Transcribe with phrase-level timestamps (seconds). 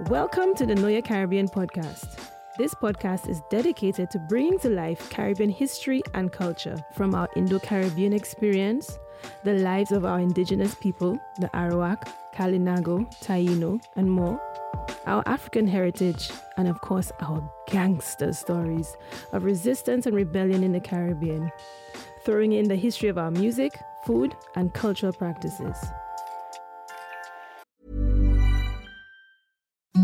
[0.00, 2.18] Welcome to the Know Your Caribbean podcast.
[2.58, 7.60] This podcast is dedicated to bringing to life Caribbean history and culture from our Indo
[7.60, 8.98] Caribbean experience,
[9.44, 14.40] the lives of our indigenous people, the Arawak, Kalinago, Taino, and more,
[15.06, 18.96] our African heritage, and of course, our gangster stories
[19.30, 21.52] of resistance and rebellion in the Caribbean,
[22.24, 25.76] throwing in the history of our music, food, and cultural practices.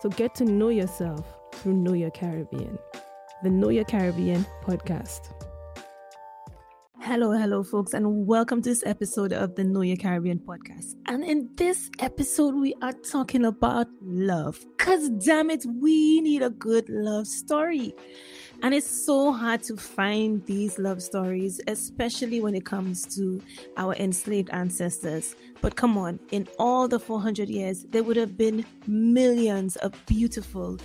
[0.00, 2.78] So get to know yourself through Know Your Caribbean,
[3.42, 5.30] the Know Your Caribbean podcast.
[7.00, 10.94] Hello, hello, folks, and welcome to this episode of the Know Your Caribbean podcast.
[11.06, 14.64] And in this episode, we are talking about love.
[14.78, 17.92] Because, damn it, we need a good love story.
[18.62, 23.40] And it's so hard to find these love stories, especially when it comes to
[23.78, 25.34] our enslaved ancestors.
[25.62, 30.78] But come on, in all the 400 years, there would have been millions of beautiful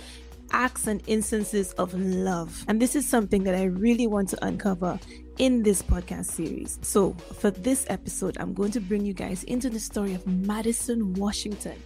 [0.52, 2.64] acts and instances of love.
[2.68, 4.98] And this is something that I really want to uncover
[5.38, 6.78] in this podcast series.
[6.82, 11.12] So, for this episode, I'm going to bring you guys into the story of Madison
[11.14, 11.76] Washington,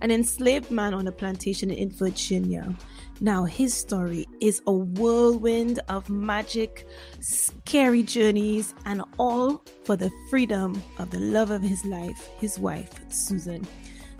[0.00, 2.76] an enslaved man on a plantation in Virginia.
[3.22, 6.88] Now, his story is a whirlwind of magic,
[7.20, 12.90] scary journeys, and all for the freedom of the love of his life, his wife,
[13.12, 13.64] Susan.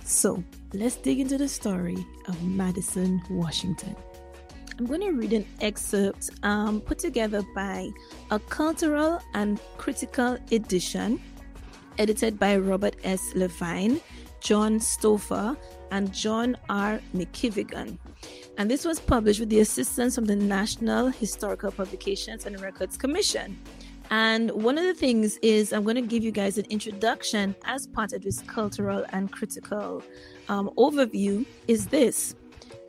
[0.05, 3.97] So, let's dig into the story of Madison Washington.
[4.79, 7.91] I'm going to read an excerpt um, put together by
[8.31, 11.21] a cultural and critical edition,
[11.99, 13.35] edited by Robert S.
[13.35, 14.01] Levine,
[14.39, 15.57] John Stauffer,
[15.91, 17.01] and John R.
[17.17, 17.99] McKivigan.
[18.59, 23.59] And this was published with the assistance of the National Historical Publications and Records Commission.
[24.11, 27.87] And one of the things is I'm going to give you guys an introduction as
[27.87, 30.03] part of this cultural and critical
[30.49, 31.47] um, overview.
[31.67, 32.35] Is this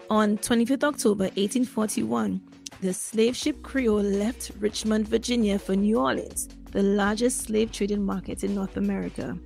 [0.09, 2.41] on 25th October 1841,
[2.81, 8.43] the slave ship Creole left Richmond, Virginia for New Orleans, the largest slave trading market
[8.43, 9.37] in North America.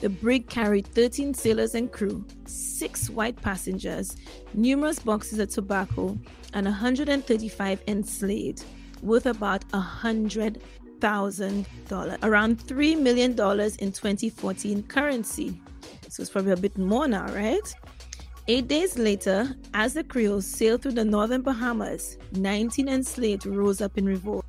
[0.00, 4.16] The brig carried 13 sailors and crew, six white passengers,
[4.52, 6.18] numerous boxes of tobacco,
[6.52, 8.64] and 135 enslaved,
[9.02, 15.60] worth about $100,000, around $3 million in 2014 currency.
[16.08, 17.74] So it's probably a bit more now, right?
[18.46, 23.96] Eight days later, as the Creoles sailed through the northern Bahamas, 19 enslaved rose up
[23.96, 24.44] in revolt.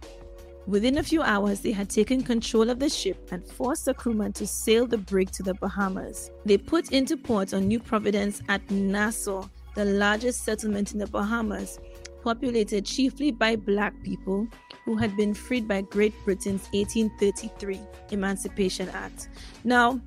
[0.68, 4.34] Within a few hours, they had taken control of the ship and forced the crewmen
[4.34, 6.32] to sail the brig to the Bahamas.
[6.44, 11.80] They put into port on New Providence at Nassau, the largest settlement in the Bahamas,
[12.24, 14.48] populated chiefly by black people
[14.86, 17.80] who had been freed by Great Britain's 1833
[18.10, 19.30] Emancipation Act.
[19.64, 20.02] Now,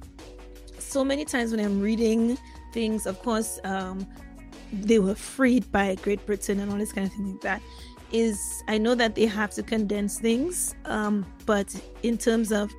[0.80, 2.36] so many times when I'm reading
[2.72, 4.04] things, of course, um,
[4.72, 7.62] they were freed by Great Britain and all this kind of thing like that
[8.12, 12.72] is I know that they have to condense things, um, but in terms of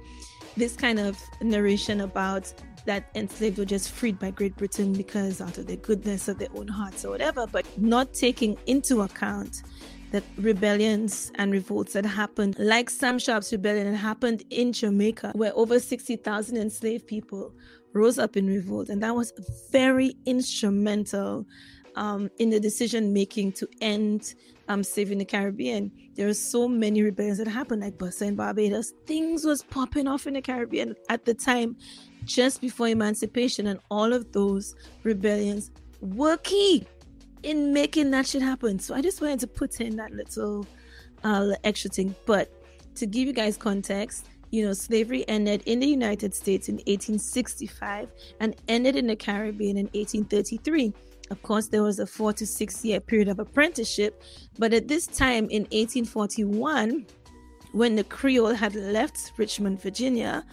[0.57, 2.53] this kind of narration about
[2.85, 6.49] that enslaved were just freed by Great Britain because out of the goodness of their
[6.55, 9.63] own hearts or whatever, but not taking into account
[10.11, 15.51] that rebellions and revolts that happened, like Sam Sharpe's rebellion that happened in Jamaica, where
[15.55, 17.53] over 60,000 enslaved people
[17.93, 18.89] rose up in revolt.
[18.89, 19.33] And that was
[19.71, 21.45] very instrumental
[21.95, 24.35] um, in the decision making to end
[24.67, 25.91] um, saving the Caribbean.
[26.15, 28.93] There are so many rebellions that happened, like Bussa in Barbados.
[29.05, 31.75] Things was popping off in the Caribbean at the time,
[32.25, 35.71] just before emancipation, and all of those rebellions
[36.01, 36.85] were key
[37.43, 38.79] in making that shit happen.
[38.79, 40.67] So I just wanted to put in that little
[41.23, 42.15] uh, extra thing.
[42.25, 42.51] But
[42.95, 48.09] to give you guys context, you know, slavery ended in the United States in 1865
[48.39, 50.93] and ended in the Caribbean in 1833.
[51.29, 54.23] Of course, there was a four to six year period of apprenticeship,
[54.57, 57.05] but at this time in 1841,
[57.71, 60.43] when the Creole had left Richmond, Virginia,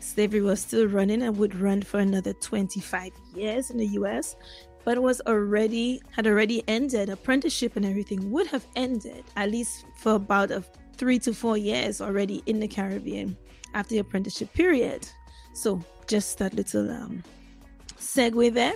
[0.00, 4.36] slavery was still running and would run for another 25 years in the US,
[4.84, 7.10] but was already had already ended.
[7.10, 10.64] Apprenticeship and everything would have ended at least for about a
[10.96, 13.36] three to four years already in the Caribbean
[13.74, 15.08] after the apprenticeship period.
[15.54, 17.22] So just that little um,
[18.14, 18.74] segue there.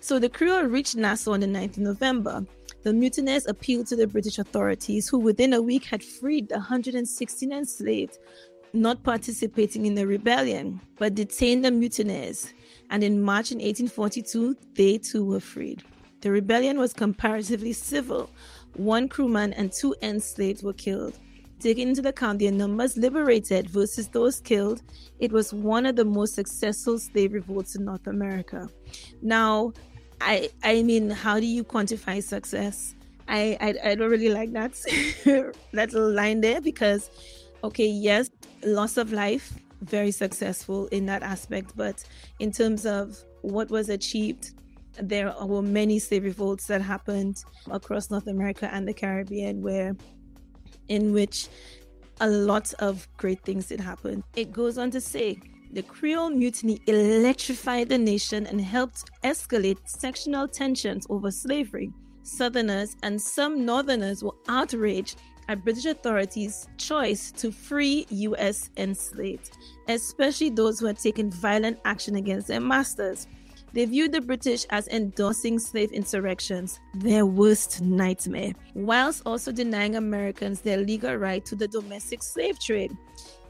[0.00, 2.44] So the crew reached Nassau on the 9th of November.
[2.82, 7.52] The mutineers appealed to the British authorities, who within a week had freed the 116
[7.52, 8.18] enslaved,
[8.72, 12.52] not participating in the rebellion, but detained the mutineers.
[12.90, 15.84] And in March in 1842, they too were freed.
[16.20, 18.30] The rebellion was comparatively civil.
[18.74, 21.18] One crewman and two enslaved were killed.
[21.62, 24.82] Taking into account their numbers liberated versus those killed,
[25.20, 28.68] it was one of the most successful slave revolts in North America.
[29.22, 29.72] Now,
[30.20, 32.96] I I mean, how do you quantify success?
[33.28, 34.72] I I, I don't really like that
[35.24, 37.10] that little line there because,
[37.62, 38.28] okay, yes,
[38.64, 42.02] loss of life, very successful in that aspect, but
[42.40, 44.50] in terms of what was achieved,
[45.00, 49.96] there were many slave revolts that happened across North America and the Caribbean where
[50.88, 51.48] in which
[52.20, 54.22] a lot of great things did happen.
[54.36, 55.38] It goes on to say
[55.72, 61.90] the Creole Mutiny electrified the nation and helped escalate sectional tensions over slavery.
[62.22, 65.18] Southerners and some Northerners were outraged
[65.48, 68.70] at British authorities' choice to free U.S.
[68.76, 69.56] enslaved,
[69.88, 73.26] especially those who had taken violent action against their masters.
[73.74, 80.60] They viewed the British as endorsing slave insurrections, their worst nightmare, whilst also denying Americans
[80.60, 82.94] their legal right to the domestic slave trade.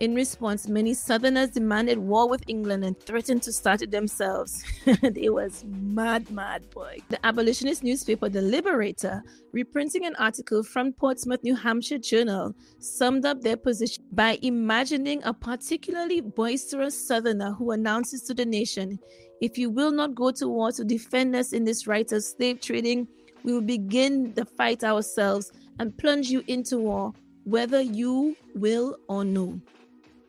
[0.03, 4.65] In response, many Southerners demanded war with England and threatened to start it themselves.
[4.87, 6.99] it was mad, mad boy.
[7.09, 13.43] The abolitionist newspaper, The Liberator, reprinting an article from Portsmouth, New Hampshire Journal, summed up
[13.43, 18.99] their position by imagining a particularly boisterous Southerner who announces to the nation
[19.41, 22.61] if you will not go to war to defend us in this right of slave
[22.61, 23.07] trading,
[23.45, 27.13] we will begin the fight ourselves and plunge you into war,
[27.45, 29.61] whether you will or no.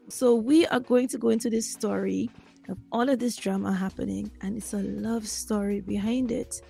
[0.10, 2.30] So, we are going to go into this story
[2.70, 6.62] of all of this drama happening, and it's a love story behind it.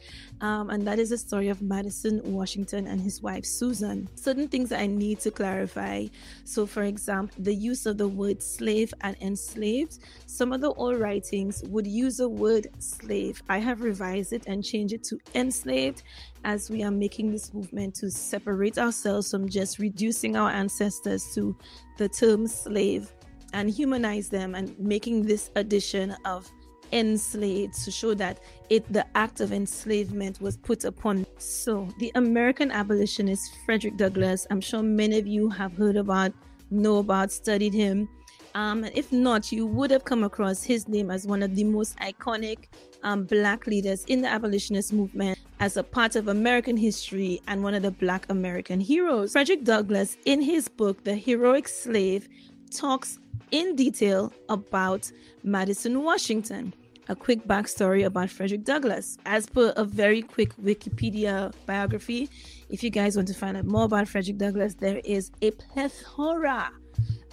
[0.42, 4.10] Um, and that is the story of Madison Washington and his wife Susan.
[4.16, 6.08] Certain things I need to clarify.
[6.44, 10.00] So, for example, the use of the word slave and enslaved.
[10.25, 13.42] Some of the old writings would use the word slave.
[13.50, 16.04] I have revised it and changed it to enslaved
[16.44, 21.56] as we are making this movement to separate ourselves from just reducing our ancestors to
[21.98, 23.12] the term slave
[23.53, 26.50] and humanize them and making this addition of
[26.91, 32.69] enslaved to show that it the act of enslavement was put upon so the american
[32.69, 36.31] abolitionist frederick douglass i'm sure many of you have heard about
[36.69, 38.07] know about studied him
[38.55, 41.98] Um, if not, you would have come across his name as one of the most
[41.98, 42.65] iconic
[43.01, 47.74] um, black leaders in the abolitionist movement as a part of American history and one
[47.74, 49.31] of the black American heroes.
[49.31, 52.29] Frederick Douglass, in his book, The Heroic Slave,
[52.69, 53.17] talks
[53.53, 55.10] in detail about
[55.43, 56.74] Madison Washington.
[57.07, 59.17] A quick backstory about Frederick Douglass.
[59.25, 62.29] As per a very quick Wikipedia biography,
[62.69, 66.72] if you guys want to find out more about Frederick Douglass, there is a plethora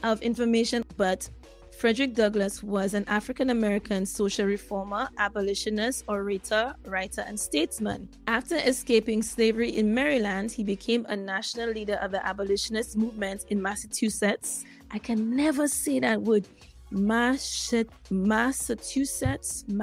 [0.02, 1.30] of information, but
[1.78, 8.06] Frederick Douglass was an African American social reformer, abolitionist, orator, writer, and statesman.
[8.26, 13.62] After escaping slavery in Maryland, he became a national leader of the abolitionist movement in
[13.62, 14.64] Massachusetts.
[14.90, 16.46] I can never say that word.
[16.90, 19.64] Massachusetts,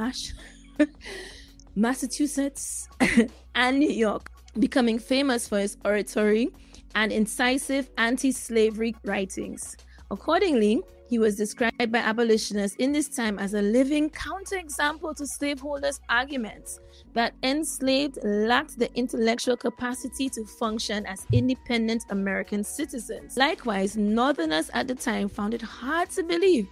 [1.76, 2.90] Massachusetts,
[3.56, 6.50] and New York, becoming famous for his oratory
[6.96, 9.78] and incisive anti slavery writings.
[10.12, 16.02] Accordingly, he was described by abolitionists in this time as a living counterexample to slaveholders'
[16.10, 16.80] arguments
[17.14, 23.38] that enslaved lacked the intellectual capacity to function as independent American citizens.
[23.38, 26.68] Likewise, Northerners at the time found it hard to believe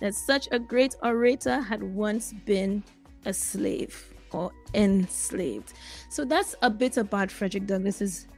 [0.00, 2.82] that such a great orator had once been
[3.26, 5.72] a slave or enslaved.
[6.08, 8.28] So that's a bit about Frederick Douglass's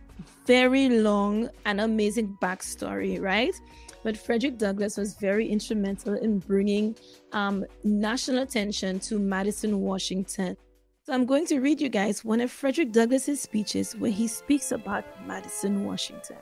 [0.47, 3.55] very long and amazing backstory, right?
[4.03, 6.97] But Frederick Douglass was very instrumental in bringing
[7.33, 10.57] um, national attention to Madison, Washington.
[11.05, 14.73] So I'm going to read you guys one of Frederick Douglass's speeches where he speaks
[14.73, 16.37] about Madison, Washington.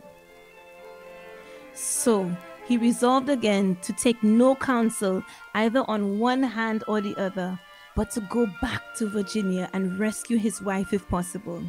[1.73, 2.31] So
[2.67, 5.23] he resolved again to take no counsel
[5.55, 7.59] either on one hand or the other,
[7.97, 11.63] but to go back to Virginia and rescue his wife if possible.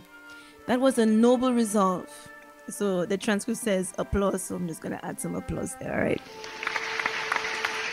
[0.68, 2.31] That was a noble resolve.
[2.72, 6.04] So the transcript says applause, so I'm just going to add some applause there, all
[6.04, 6.22] right?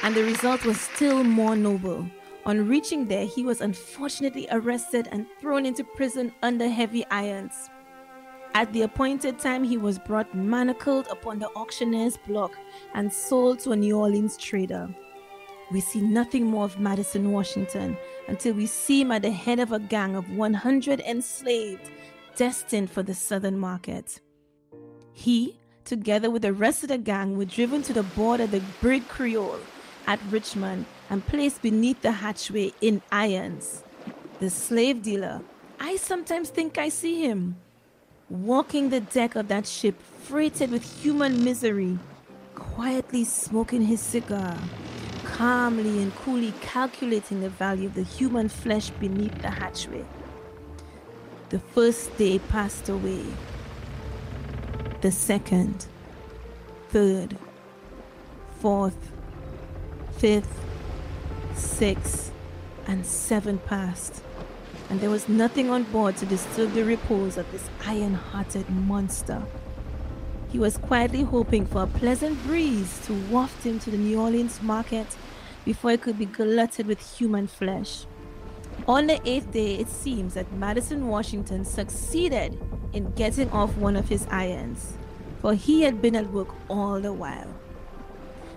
[0.02, 2.08] And the result was still more noble.
[2.46, 7.68] On reaching there, he was unfortunately arrested and thrown into prison under heavy irons.
[8.54, 12.52] At the appointed time, he was brought manacled upon the auctioneer's block
[12.94, 14.88] and sold to a New Orleans trader.
[15.70, 19.72] We see nothing more of Madison, Washington until we see him at the head of
[19.72, 21.90] a gang of 100 enslaved
[22.36, 24.20] destined for the southern market.
[25.18, 28.62] He, together with the rest of the gang, were driven to the board of the
[28.80, 29.58] Brig Creole
[30.06, 33.82] at Richmond and placed beneath the hatchway in irons.
[34.38, 35.40] The slave dealer,
[35.80, 37.56] I sometimes think I see him,
[38.30, 41.98] walking the deck of that ship freighted with human misery,
[42.54, 44.56] quietly smoking his cigar,
[45.24, 50.04] calmly and coolly calculating the value of the human flesh beneath the hatchway.
[51.48, 53.24] The first day passed away
[55.00, 55.86] the second,
[56.88, 57.36] third,
[58.60, 59.12] fourth,
[60.16, 60.64] fifth,
[61.54, 62.32] sixth,
[62.86, 64.22] and seventh passed,
[64.90, 69.42] and there was nothing on board to disturb the repose of this iron hearted monster.
[70.50, 74.60] He was quietly hoping for a pleasant breeze to waft him to the New Orleans
[74.62, 75.06] market
[75.64, 78.06] before it could be glutted with human flesh.
[78.88, 82.58] On the eighth day, it seems that Madison Washington succeeded
[82.92, 84.94] in getting off one of his irons,
[85.40, 87.54] for he had been at work all the while.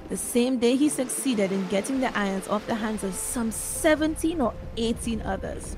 [0.10, 4.42] The same day, he succeeded in getting the irons off the hands of some 17
[4.42, 5.78] or 18 others.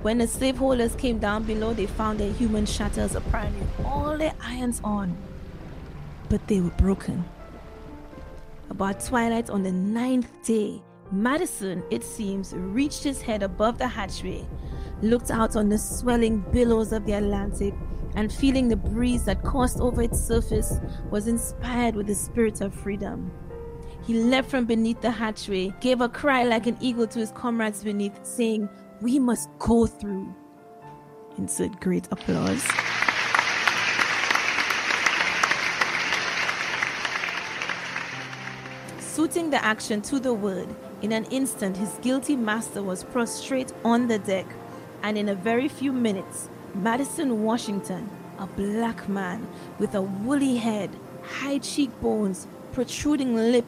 [0.00, 4.80] When the slaveholders came down below, they found their human shackles apparently all their irons
[4.82, 5.16] on,
[6.28, 7.24] but they were broken.
[8.70, 14.46] About twilight on the ninth day, Madison, it seems, reached his head above the hatchway,
[15.02, 17.74] looked out on the swelling billows of the Atlantic,
[18.14, 20.78] and feeling the breeze that coursed over its surface,
[21.10, 23.30] was inspired with the spirit of freedom.
[24.06, 27.84] He leapt from beneath the hatchway, gave a cry like an eagle to his comrades
[27.84, 28.68] beneath, saying,
[29.00, 30.34] We must go through.
[31.38, 32.62] Insert great applause.
[38.98, 40.68] Suiting the action to the word,
[41.02, 44.46] in an instant his guilty master was prostrate on the deck,
[45.02, 49.46] and in a very few minutes, Madison Washington, a black man
[49.78, 50.90] with a woolly head,
[51.22, 53.66] high cheekbones, protruding lip,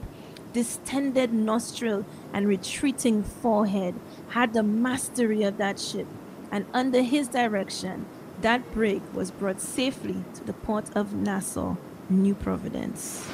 [0.53, 3.95] distended nostril, and retreating forehead,
[4.29, 6.07] had the mastery of that ship,
[6.51, 8.07] and under his direction,
[8.41, 11.77] that brig was brought safely to the port of Nassau,
[12.09, 13.27] New Providence.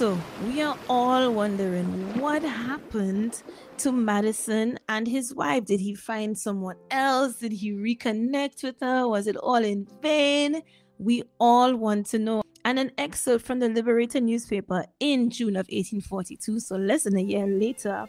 [0.00, 1.84] So, we are all wondering
[2.18, 3.42] what happened
[3.76, 5.66] to Madison and his wife.
[5.66, 7.34] Did he find someone else?
[7.34, 9.06] Did he reconnect with her?
[9.06, 10.62] Was it all in vain?
[10.98, 12.42] We all want to know.
[12.64, 17.22] and an excerpt from the Liberator newspaper in June of 1842, so less than a
[17.22, 18.06] year later,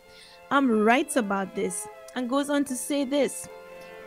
[0.50, 3.50] um, writes about this and goes on to say this.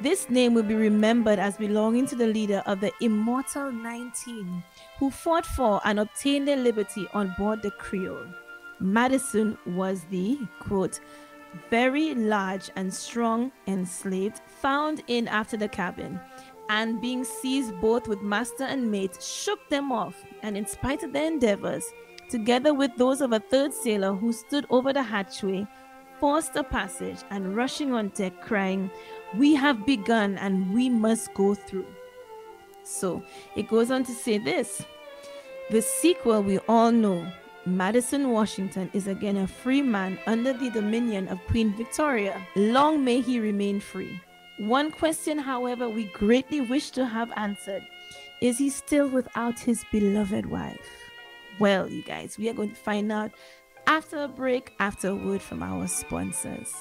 [0.01, 4.63] This name will be remembered as belonging to the leader of the Immortal 19,
[4.99, 8.27] who fought for and obtained their liberty on board the Creole.
[8.81, 11.01] Madison was the, quote,
[11.71, 16.21] very large and strong enslaved found in after the cabin
[16.69, 21.13] and being seized both with master and mate shook them off and in spite of
[21.13, 21.85] their endeavors
[22.29, 25.67] together with those of a third sailor who stood over the hatchway
[26.19, 28.91] forced a passage and rushing on deck crying
[29.37, 31.87] we have begun and we must go through
[32.85, 33.23] so
[33.57, 34.85] it goes on to say this
[35.71, 37.27] the sequel we all know
[37.67, 42.47] Madison Washington is again a free man under the dominion of Queen Victoria.
[42.57, 44.21] Long may he remain free.
[44.59, 47.83] One question, however, we greatly wish to have answered
[48.43, 50.87] is he still without his beloved wife?
[51.59, 53.31] Well, you guys, we are going to find out
[53.87, 56.75] after a break, after a word from our sponsors.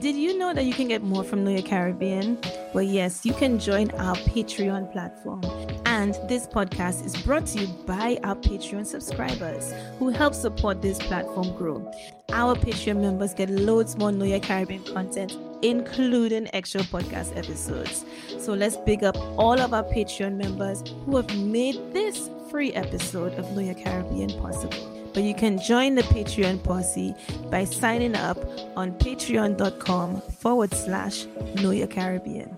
[0.00, 2.38] Did you know that you can get more from Know Your Caribbean?
[2.72, 5.42] Well, yes, you can join our Patreon platform.
[5.86, 10.98] And this podcast is brought to you by our Patreon subscribers who help support this
[10.98, 11.92] platform grow.
[12.28, 18.04] Our Patreon members get loads more Know Your Caribbean content, including extra podcast episodes.
[18.38, 23.34] So let's big up all of our Patreon members who have made this free episode
[23.34, 24.97] of Know Your Caribbean possible.
[25.18, 27.12] But you can join the Patreon posse
[27.50, 28.38] by signing up
[28.76, 32.56] on patreon.com forward slash know your Caribbean.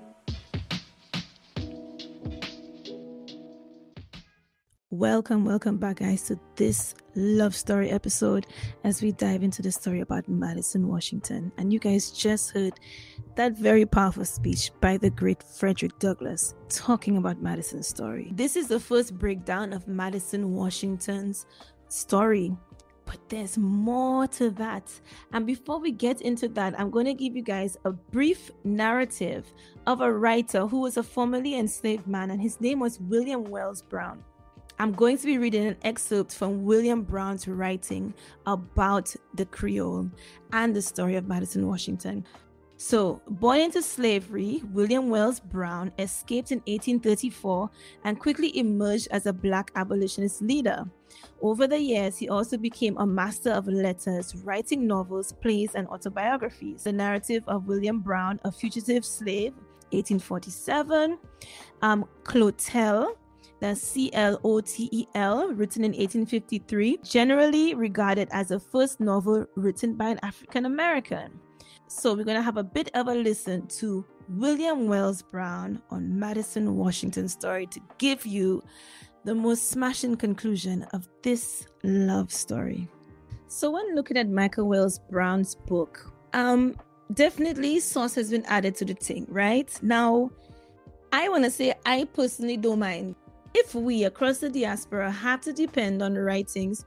[4.90, 8.47] Welcome, welcome back, guys, to this love story episode
[8.85, 11.50] as we dive into the story about Madison Washington.
[11.57, 12.75] And you guys just heard
[13.37, 18.33] that very powerful speech by the great Frederick Douglass talking about Madison's story.
[18.35, 21.47] This is the first breakdown of Madison Washington's
[21.93, 22.57] story.
[23.05, 24.89] But there's more to that.
[25.33, 29.53] And before we get into that, I'm going to give you guys a brief narrative
[29.87, 33.83] of a writer who was a formerly enslaved man, and his name was William Wells
[33.83, 34.23] Brown.
[34.79, 38.15] I'm going to be reading an excerpt from William Brown's writing
[38.47, 40.09] about the Creole
[40.53, 42.25] and the story of Madison Washington.
[42.82, 47.69] So, born into slavery, William Wells Brown escaped in 1834
[48.04, 50.86] and quickly emerged as a black abolitionist leader.
[51.43, 56.84] Over the years, he also became a master of letters, writing novels, plays, and autobiographies.
[56.84, 59.52] The narrative of William Brown, a fugitive slave,
[59.93, 61.19] 1847,
[61.82, 63.14] um, Clotel,
[63.60, 69.00] the C L O T E L, written in 1853, generally regarded as the first
[69.00, 71.38] novel written by an African American.
[71.93, 76.17] So we're going to have a bit of a listen to William Wells Brown on
[76.21, 78.63] Madison Washington's story to give you
[79.25, 82.89] the most smashing conclusion of this love story.
[83.49, 86.76] So when looking at Michael Wells Brown's book, um
[87.13, 89.76] definitely source has been added to the thing, right?
[89.83, 90.31] Now,
[91.13, 93.17] I want to say I personally don't mind
[93.53, 96.85] if we across the diaspora have to depend on the writings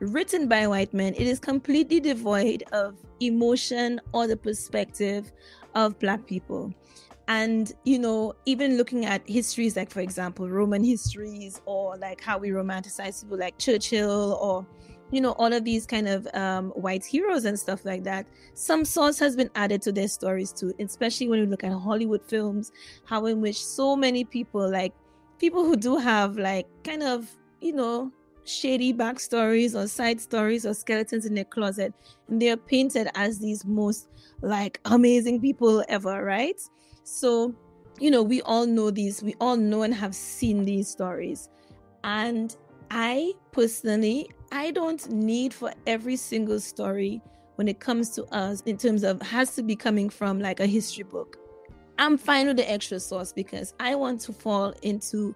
[0.00, 5.32] written by white men, it is completely devoid of emotion or the perspective
[5.74, 6.72] of black people.
[7.26, 12.36] And, you know, even looking at histories like, for example, Roman histories or like how
[12.38, 14.66] we romanticize people like Churchill or,
[15.10, 18.84] you know, all of these kind of um, white heroes and stuff like that, some
[18.84, 22.72] source has been added to their stories too, especially when you look at Hollywood films,
[23.06, 24.92] how in which so many people, like
[25.38, 28.12] people who do have like kind of, you know,
[28.44, 31.92] shady backstories or side stories or skeletons in their closet.
[32.28, 34.08] And they're painted as these most
[34.42, 36.60] like amazing people ever right?
[37.04, 37.54] So
[38.00, 41.48] you know we all know these we all know and have seen these stories.
[42.02, 42.54] And
[42.90, 47.22] i personally i don't need for every single story
[47.56, 50.66] when it comes to us in terms of has to be coming from like a
[50.66, 51.38] history book.
[51.96, 55.34] I'm fine with the extra source because i want to fall into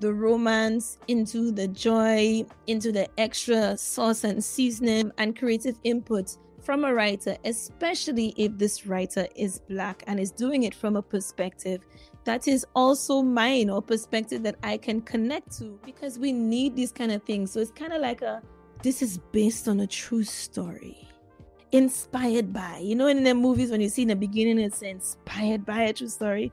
[0.00, 6.84] the romance, into the joy, into the extra sauce and seasoning and creative input from
[6.84, 11.80] a writer, especially if this writer is black and is doing it from a perspective
[12.28, 16.92] that is also mine or perspective that I can connect to because we need these
[16.92, 17.50] kind of things.
[17.50, 18.42] So it's kind of like a
[18.82, 21.08] this is based on a true story.
[21.72, 25.64] Inspired by, you know, in the movies when you see in the beginning it's inspired
[25.64, 26.52] by a true story.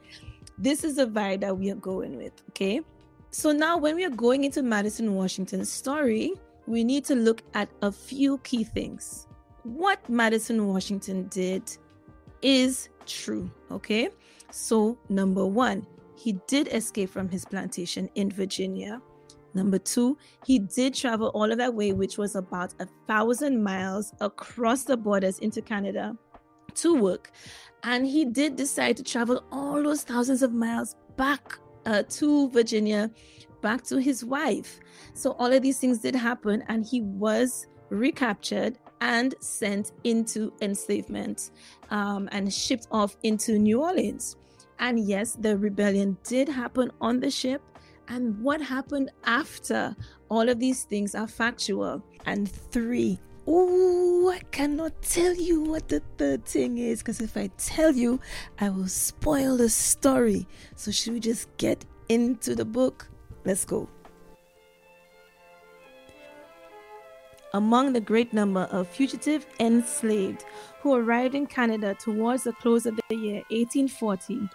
[0.57, 2.79] This is a vibe that we are going with, okay?
[3.37, 6.31] So now, when we are going into Madison Washington's story,
[6.67, 9.27] we need to look at a few key things.
[9.63, 11.63] What Madison Washington did
[12.41, 14.07] is true, okay?
[14.51, 19.01] So, number one, he did escape from his plantation in Virginia.
[19.53, 24.13] Number two, he did travel all of that way, which was about a thousand miles
[24.21, 26.15] across the borders into Canada
[26.75, 27.31] to work.
[27.83, 33.11] And he did decide to travel all those thousands of miles back uh, to Virginia,
[33.61, 34.79] back to his wife.
[35.13, 41.51] So all of these things did happen, and he was recaptured and sent into enslavement
[41.89, 44.37] um, and shipped off into New Orleans.
[44.79, 47.61] And yes, the rebellion did happen on the ship.
[48.07, 49.95] And what happened after
[50.29, 52.03] all of these things are factual.
[52.25, 57.49] And three, oh, I cannot tell you what the third thing is because if I
[57.57, 58.19] tell you,
[58.59, 60.47] I will spoil the story.
[60.75, 63.07] So, should we just get into the book?
[63.43, 63.89] Let's go.
[67.55, 70.43] among the great number of fugitive enslaved
[70.81, 74.49] who arrived in Canada towards the close of the year 1840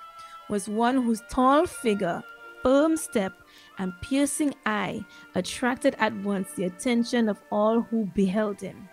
[0.51, 2.23] was one whose tall figure,
[2.63, 3.33] firm step,
[3.81, 5.03] and piercing eye
[5.35, 8.89] attracted at once the attention of all who beheld him.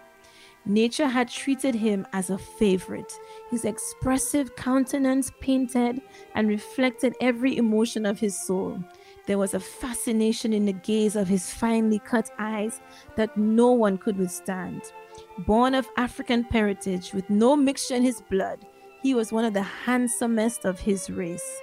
[0.66, 3.14] Nature had treated him as a favorite.
[3.52, 6.02] His expressive countenance painted
[6.36, 8.82] and reflected every emotion of his soul.
[9.28, 12.82] There was a fascination in the gaze of his finely cut eyes
[13.18, 14.82] that no one could withstand.
[15.40, 18.66] Born of African parentage with no mixture in his blood,
[19.04, 21.62] he was one of the handsomest of his race.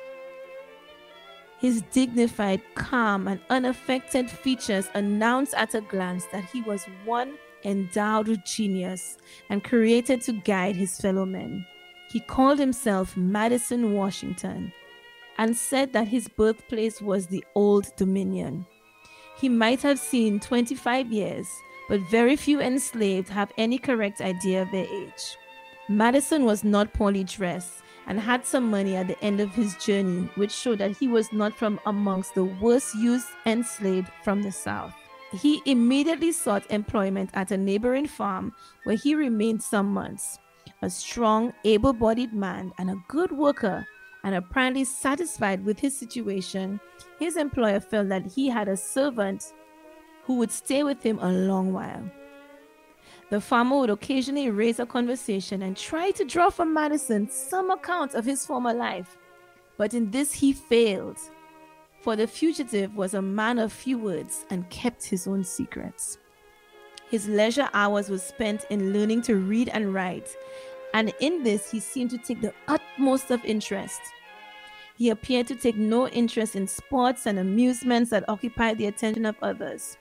[1.65, 8.29] His dignified, calm, and unaffected features announced at a glance that he was one endowed
[8.29, 9.17] with genius
[9.49, 11.65] and created to guide his fellow men.
[12.11, 14.75] He called himself Madison Washington
[15.39, 18.67] and said that his birthplace was the Old Dominion.
[19.39, 21.49] He might have seen 25 years,
[21.89, 25.39] but very few enslaved have any correct idea of their age.
[25.89, 30.29] Madison was not poorly dressed and had some money at the end of his journey,
[30.35, 34.93] which showed that he was not from amongst the worst used enslaved from the South.
[35.33, 38.53] He immediately sought employment at a neighboring farm
[38.85, 40.39] where he remained some months.
[40.83, 43.87] A strong, able bodied man and a good worker,
[44.23, 46.81] and apparently satisfied with his situation,
[47.19, 49.53] his employer felt that he had a servant
[50.25, 52.11] who would stay with him a long while.
[53.31, 58.15] The farmer would occasionally raise a conversation and try to draw from Madison some account
[58.15, 59.17] of his former life,
[59.77, 61.19] but in this he failed,
[62.01, 66.19] for the fugitive was a man of few words and kept his own secrets.
[67.11, 70.29] His leisure hours were spent in learning to read and write,
[70.93, 74.01] and in this he seemed to take the utmost of interest.
[74.97, 79.37] He appeared to take no interest in sports and amusements that occupied the attention of
[79.43, 79.97] others.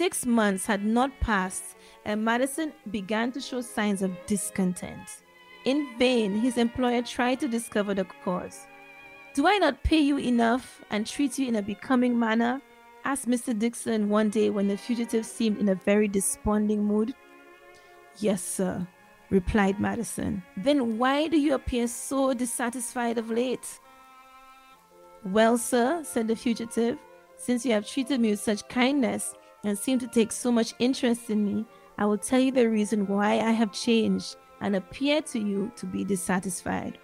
[0.00, 5.06] Six months had not passed, and Madison began to show signs of discontent.
[5.66, 8.66] In vain, his employer tried to discover the cause.
[9.34, 12.62] Do I not pay you enough and treat you in a becoming manner?
[13.04, 13.52] asked Mr.
[13.52, 17.14] Dixon one day when the fugitive seemed in a very desponding mood.
[18.20, 18.88] Yes, sir,
[19.28, 20.42] replied Madison.
[20.56, 23.78] Then why do you appear so dissatisfied of late?
[25.26, 26.96] Well, sir, said the fugitive,
[27.36, 29.34] since you have treated me with such kindness
[29.64, 31.66] and seem to take so much interest in me,
[31.98, 35.86] I will tell you the reason why I have changed and appear to you to
[35.86, 36.98] be dissatisfied.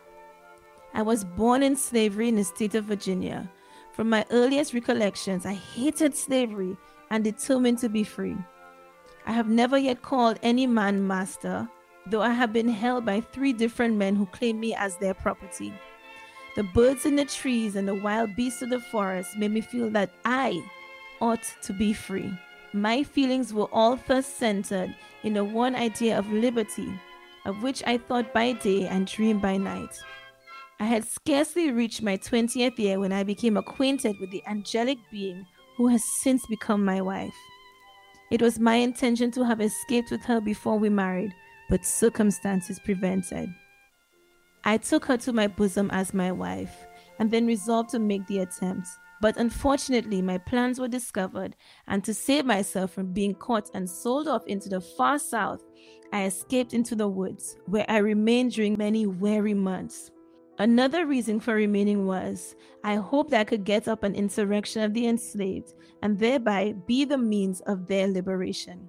[0.95, 3.51] I was born in slavery in the state of Virginia.
[3.93, 6.77] From my earliest recollections, I hated slavery
[7.11, 8.37] and determined to be free.
[9.27, 11.69] I have never yet called any man master,
[12.07, 15.75] though I have been held by three different men who claim me as their property.
[16.55, 19.91] The birds in the trees and the wild beasts of the forest made me feel
[19.91, 20.63] that I
[21.21, 22.33] ought to be free.
[22.77, 26.93] My feelings were all first centered in the one idea of liberty,
[27.47, 29.99] of which I thought by day and dreamed by night.
[30.79, 35.47] I had scarcely reached my 20th year when I became acquainted with the angelic being
[35.79, 37.33] who has since become my wife.
[38.31, 41.33] It was my intention to have escaped with her before we married,
[41.71, 43.49] but circumstances prevented.
[44.65, 46.77] I took her to my bosom as my wife
[47.19, 48.87] and then resolved to make the attempt.
[49.21, 54.29] But unfortunately, my plans were discovered, and to save myself from being caught and sold
[54.29, 55.63] off into the far south,
[56.13, 60.11] I escaped into the woods, where I remained during many weary months.
[60.59, 65.07] Another reason for remaining was I hoped I could get up an insurrection of the
[65.07, 68.89] enslaved and thereby be the means of their liberation.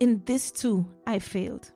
[0.00, 1.72] In this too, I failed.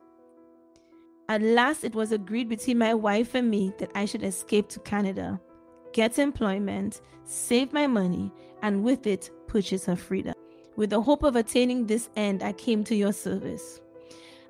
[1.29, 4.79] At last, it was agreed between my wife and me that I should escape to
[4.81, 5.39] Canada,
[5.93, 10.33] get employment, save my money, and with it, purchase her freedom.
[10.75, 13.79] With the hope of attaining this end, I came to your service.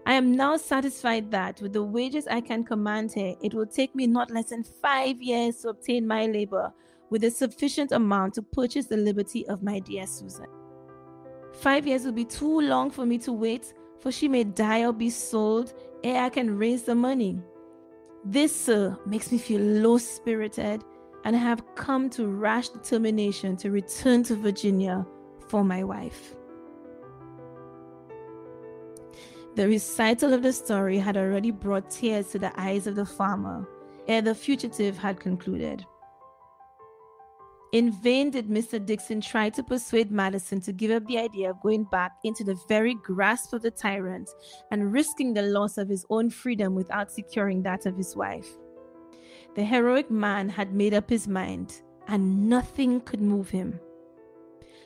[0.06, 3.96] I am now satisfied that with the wages I can command here, it will take
[3.96, 6.74] me not less than five years to obtain my labor
[7.10, 10.48] with a sufficient amount to purchase the liberty of my dear Susan.
[11.54, 14.92] Five years will be too long for me to wait, for she may die or
[14.92, 17.40] be sold ere I can raise the money.
[18.26, 20.84] This, sir, makes me feel low spirited,
[21.24, 25.06] and I have come to rash determination to return to Virginia
[25.48, 26.36] for my wife.
[29.56, 33.68] The recital of the story had already brought tears to the eyes of the farmer
[34.08, 35.86] ere the fugitive had concluded.
[37.72, 38.84] In vain did Mr.
[38.84, 42.60] Dixon try to persuade Madison to give up the idea of going back into the
[42.68, 44.30] very grasp of the tyrant
[44.70, 48.48] and risking the loss of his own freedom without securing that of his wife.
[49.56, 53.80] The heroic man had made up his mind, and nothing could move him.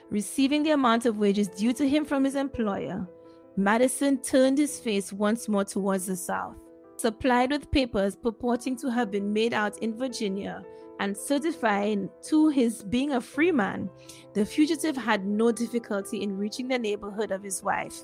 [0.10, 3.08] Receiving the amount of wages due to him from his employer,
[3.56, 6.56] Madison turned his face once more towards the south.
[6.97, 10.63] Supplied with papers purporting to have been made out in Virginia
[10.99, 13.89] and certifying to his being a free man,
[14.34, 18.03] the fugitive had no difficulty in reaching the neighborhood of his wife.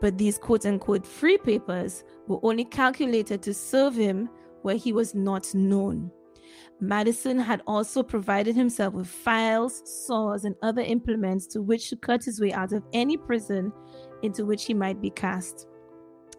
[0.00, 4.28] But these quote unquote free papers were only calculated to serve him
[4.62, 6.10] where he was not known.
[6.80, 12.24] Madison had also provided himself with files, saws, and other implements to which to cut
[12.24, 13.72] his way out of any prison
[14.22, 15.66] into which he might be cast.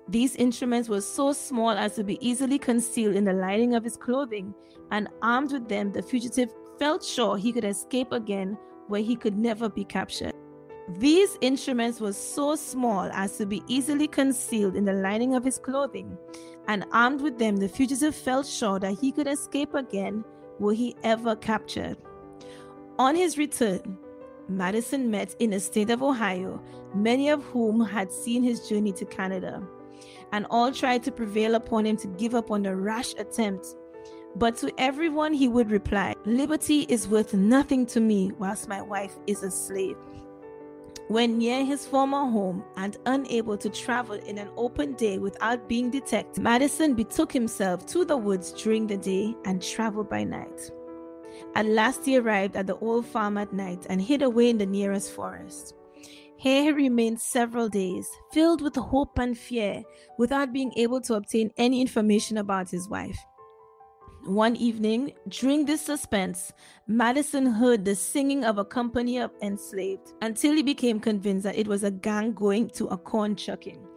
[0.10, 3.98] These instruments were so small as to be easily concealed in the lining of his
[3.98, 4.54] clothing,
[4.92, 9.38] and armed with them, the fugitive felt sure he could escape again where he could
[9.38, 10.34] never be captured.
[10.88, 15.58] These instruments were so small as to be easily concealed in the lining of his
[15.58, 16.18] clothing,
[16.68, 20.24] and armed with them, the fugitive felt sure that he could escape again
[20.60, 21.98] were he ever captured.
[22.98, 23.98] On his return,
[24.48, 26.62] Madison met in the state of Ohio
[26.96, 29.62] many of whom had seen his journey to Canada
[30.32, 33.76] and all tried to prevail upon him to give up on the rash attempt.
[34.36, 39.18] But to everyone he would reply, Liberty is worth nothing to me whilst my wife
[39.26, 39.98] is a slave.
[41.08, 45.90] When near his former home and unable to travel in an open day without being
[45.90, 50.72] detected, Madison betook himself to the woods during the day and traveled by night.
[51.56, 54.66] At last he arrived at the old farm at night and hid away in the
[54.66, 55.76] nearest forest.
[56.38, 59.84] Here he remained several days, filled with hope and fear,
[60.18, 63.18] without being able to obtain any information about his wife.
[64.28, 66.52] One evening, during this suspense,
[66.86, 71.66] Madison heard the singing of a company of enslaved until he became convinced that it
[71.66, 73.88] was a gang going to a corn shucking.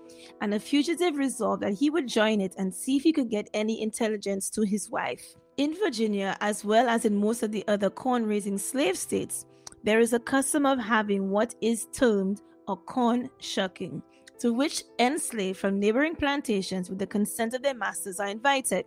[0.41, 3.51] And the fugitive resolved that he would join it and see if he could get
[3.55, 5.35] any intelligence to his wife.
[5.57, 9.47] In Virginia, as well as in most of the other corn raising slave states,
[9.83, 14.01] there is a custom of having what is termed a corn shucking,
[14.39, 18.85] to which enslaved from neighboring plantations with the consent of their masters are invited.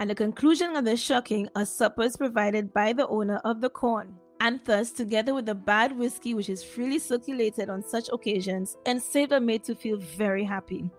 [0.00, 3.68] At the conclusion of the shucking, a supper is provided by the owner of the
[3.68, 4.14] corn.
[4.40, 9.34] And thus, together with the bad whiskey which is freely circulated on such occasions, enslaved
[9.34, 10.90] are made to feel very happy.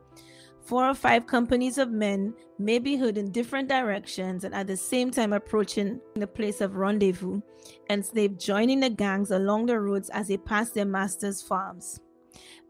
[0.61, 4.77] Four or five companies of men may be heard in different directions and at the
[4.77, 7.41] same time approaching the place of rendezvous,
[7.89, 11.99] and slaves joining the gangs along the roads as they pass their masters' farms.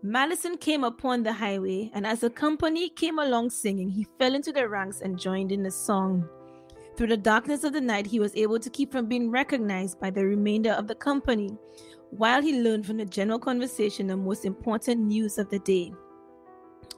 [0.04, 4.52] Madison came upon the highway, and as the company came along singing, he fell into
[4.52, 6.28] the ranks and joined in the song.
[6.98, 10.10] Through the darkness of the night, he was able to keep from being recognized by
[10.10, 11.58] the remainder of the company,
[12.10, 15.94] while he learned from the general conversation the most important news of the day.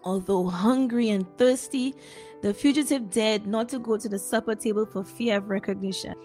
[0.03, 1.93] Although hungry and thirsty,
[2.41, 6.15] the fugitive dared not to go to the supper table for fear of recognition.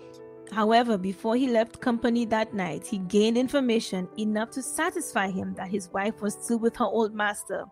[0.53, 5.69] However, before he left company that night, he gained information enough to satisfy him that
[5.69, 7.65] his wife was still with her old master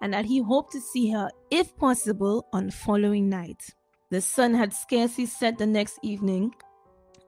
[0.00, 3.62] and that he hoped to see her, if possible, on the following night.
[4.10, 6.54] The sun had scarcely set the next evening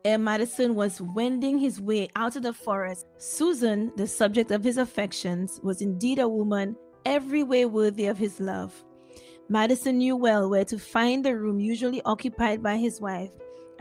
[0.05, 3.07] ere Madison was wending his way out of the forest.
[3.19, 8.41] Susan, the subject of his affections, was indeed a woman every way worthy of his
[8.41, 8.85] love.
[9.49, 13.31] Madison knew well where to find the room usually occupied by his wife,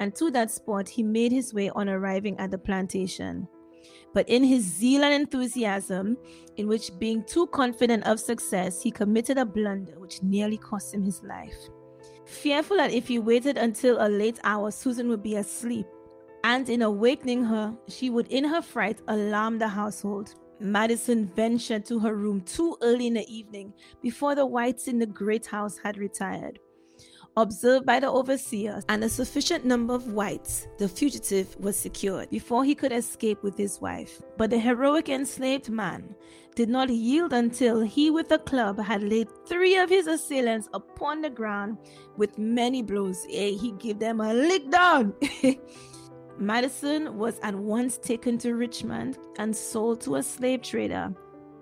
[0.01, 3.47] and to that spot he made his way on arriving at the plantation.
[4.15, 6.17] But in his zeal and enthusiasm,
[6.57, 11.03] in which being too confident of success, he committed a blunder which nearly cost him
[11.03, 11.55] his life.
[12.25, 15.85] Fearful that if he waited until a late hour, Susan would be asleep,
[16.43, 20.33] and in awakening her, she would in her fright alarm the household.
[20.59, 25.05] Madison ventured to her room too early in the evening before the whites in the
[25.05, 26.57] great house had retired.
[27.37, 32.65] Observed by the overseer and a sufficient number of whites, the fugitive was secured before
[32.65, 34.21] he could escape with his wife.
[34.37, 36.13] But the heroic enslaved man
[36.55, 41.21] did not yield until he, with a club, had laid three of his assailants upon
[41.21, 41.77] the ground
[42.17, 43.25] with many blows.
[43.29, 45.13] Yea, he gave them a lick down.
[46.37, 51.13] Madison was at once taken to Richmond and sold to a slave trader,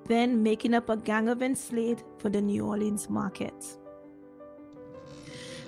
[0.07, 3.77] then making up a gang of enslaved for the New Orleans market.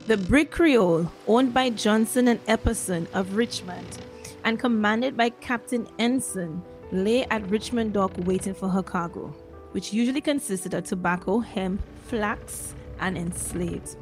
[0.07, 3.99] The Brig Creole, owned by Johnson and Epperson of Richmond
[4.43, 9.27] and commanded by Captain Ensign, lay at Richmond dock waiting for her cargo,
[9.73, 13.95] which usually consisted of tobacco, hemp, flax, and enslaved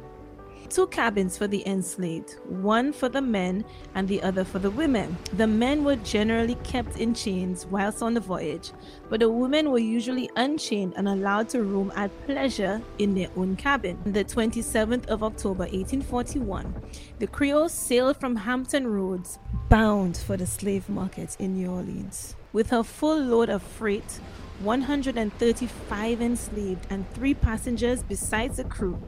[0.70, 3.64] two cabins for the enslaved, one for the men
[3.96, 5.18] and the other for the women.
[5.36, 8.70] The men were generally kept in chains whilst on the voyage,
[9.08, 13.56] but the women were usually unchained and allowed to roam at pleasure in their own
[13.56, 13.98] cabin.
[14.06, 16.80] On the 27th of October 1841,
[17.18, 22.36] the Creole sailed from Hampton Roads bound for the slave market in New Orleans.
[22.52, 24.20] With her full load of freight,
[24.60, 29.00] 135 enslaved and three passengers besides the crew.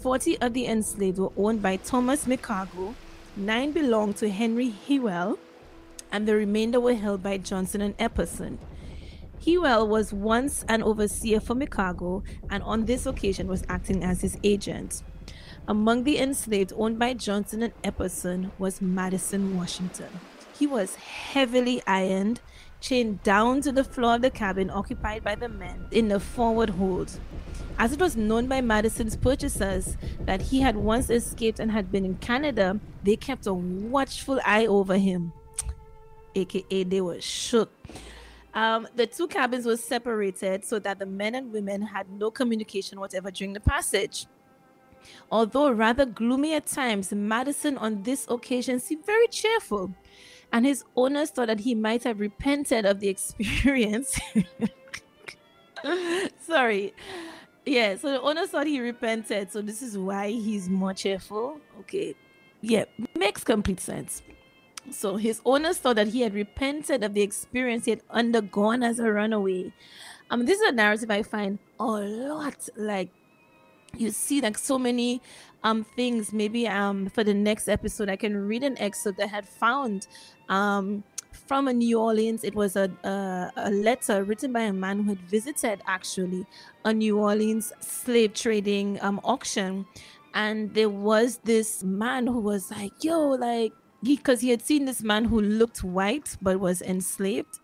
[0.00, 2.94] 40 of the enslaved were owned by Thomas McCargo,
[3.36, 5.38] nine belonged to Henry Hewell,
[6.10, 8.56] and the remainder were held by Johnson and Epperson.
[9.38, 14.38] Hewell was once an overseer for McCargo and on this occasion was acting as his
[14.42, 15.02] agent.
[15.68, 20.08] Among the enslaved owned by Johnson and Epperson was Madison Washington.
[20.58, 22.40] He was heavily ironed,
[22.80, 26.70] chained down to the floor of the cabin occupied by the men in the forward
[26.70, 27.18] hold.
[27.78, 32.04] As it was known by Madison's purchasers that he had once escaped and had been
[32.04, 35.32] in Canada, they kept a watchful eye over him,
[36.34, 37.70] aka they were shook.
[38.52, 42.98] Um, the two cabins were separated so that the men and women had no communication
[42.98, 44.26] whatever during the passage.
[45.30, 49.94] Although rather gloomy at times, Madison on this occasion seemed very cheerful,
[50.52, 54.18] and his owners thought that he might have repented of the experience.
[56.40, 56.94] Sorry,
[57.64, 61.60] yeah, so the owner thought he repented, so this is why he's more cheerful.
[61.80, 62.14] Okay,
[62.62, 62.84] yeah,
[63.16, 64.22] makes complete sense.
[64.90, 68.98] So his owners thought that he had repented of the experience he had undergone as
[68.98, 69.72] a runaway.
[70.30, 73.10] Um, this is a narrative I find a lot like
[73.96, 75.20] you see like so many
[75.64, 79.46] um things maybe um for the next episode i can read an excerpt i had
[79.46, 80.06] found
[80.50, 81.02] um
[81.50, 82.44] from New Orleans.
[82.44, 86.46] It was a, a, a letter written by a man who had visited actually
[86.84, 89.84] a New Orleans slave trading um, auction.
[90.32, 93.72] And there was this man who was like, yo, like,
[94.04, 97.58] because he, he had seen this man who looked white but was enslaved.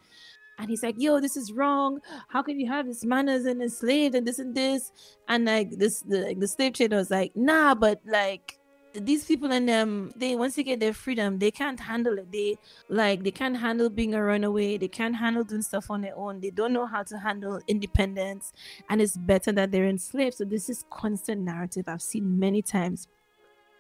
[0.59, 2.01] And he's like, yo, this is wrong.
[2.29, 4.91] How can you have this man as an enslaved and this and this?
[5.29, 8.59] And like this, the, the slave trader was like, nah, but like,
[9.01, 12.31] these people and them they once they get their freedom they can't handle it.
[12.33, 14.79] They like they can't handle being a runaway.
[14.79, 16.41] They can't handle doing stuff on their own.
[16.41, 18.53] They don't know how to handle independence
[18.89, 20.35] and it's better that they're enslaved.
[20.35, 23.09] So this is constant narrative i've seen many times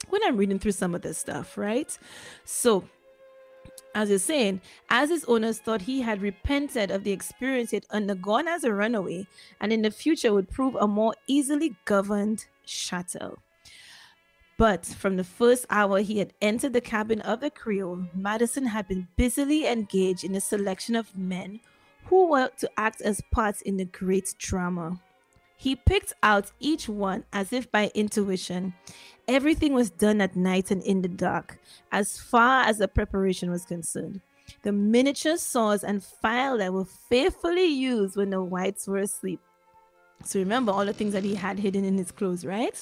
[0.08, 1.96] when i'm reading through some of this stuff right?
[2.44, 2.84] So
[3.94, 7.86] as you're saying, as his owners thought he had repented of the experience he had
[7.90, 9.26] undergone as a runaway,
[9.58, 13.38] and in the future would prove a more easily governed chattel.
[14.58, 18.88] But from the first hour he had entered the cabin of the Creole, Madison had
[18.88, 21.60] been busily engaged in a selection of men
[22.06, 24.98] who were to act as parts in the great drama.
[25.58, 28.74] He picked out each one as if by intuition.
[29.28, 31.58] Everything was done at night and in the dark,
[31.92, 34.20] as far as the preparation was concerned.
[34.62, 39.40] The miniature saws and file that were faithfully used when the whites were asleep.
[40.24, 42.80] So remember all the things that he had hidden in his clothes, right?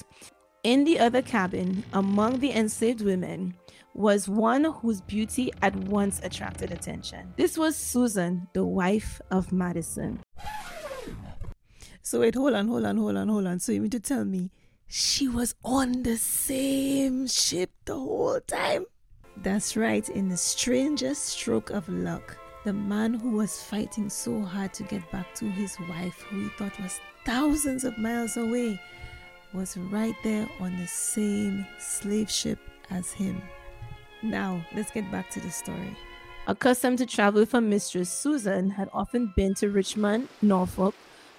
[0.65, 3.53] In the other cabin, among the enslaved women,
[3.93, 7.31] was one whose beauty at once attracted attention.
[7.37, 10.21] This was Susan, the wife of Madison.
[12.01, 13.59] So wait, hold on, hold on, hold on, hold on.
[13.59, 14.49] So you mean to tell me
[14.87, 18.87] she was on the same ship the whole time?
[19.37, 24.73] That's right, in the strangest stroke of luck, the man who was fighting so hard
[24.73, 28.81] to get back to his wife, who he thought was thousands of miles away,
[29.55, 33.41] was right there on the same slave ship as him.
[34.21, 35.95] Now, let's get back to the story.
[36.47, 40.93] Accustomed to travel with her mistress, Susan had often been to Richmond, Norfolk,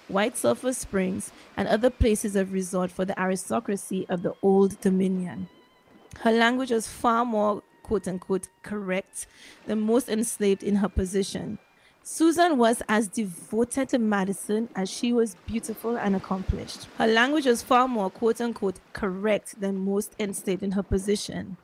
[0.08, 5.48] White Sulphur Springs, and other places of resort for the aristocracy of the Old Dominion.
[6.20, 9.26] Her language was far more quote unquote correct
[9.66, 11.58] than most enslaved in her position.
[12.08, 16.86] Susan was as devoted to Madison as she was beautiful and accomplished.
[16.98, 21.56] Her language was far more quote unquote correct than most enslaved in her position.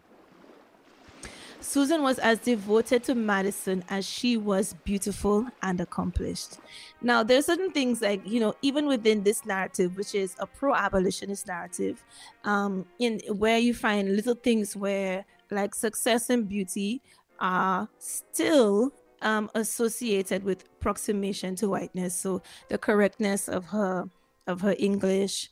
[1.61, 6.59] Susan was as devoted to Madison as she was beautiful and accomplished.
[7.01, 10.75] Now, there's certain things like, you know, even within this narrative, which is a pro
[10.75, 12.03] abolitionist narrative,
[12.43, 17.01] um, in where you find little things where like success and beauty
[17.39, 18.93] are still
[19.23, 22.19] um, associated with proximation to whiteness.
[22.19, 24.05] So the correctness of her
[24.47, 25.51] of her English,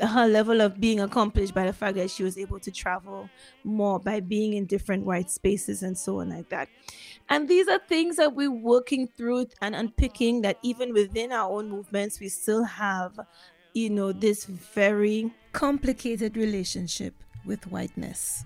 [0.00, 3.28] her level of being accomplished by the fact that she was able to travel
[3.64, 6.68] more by being in different white spaces and so on like that.
[7.28, 11.70] And these are things that we're working through and unpicking that even within our own
[11.70, 13.18] movements, we still have,
[13.74, 17.14] you know, this very complicated relationship
[17.44, 18.44] with whiteness.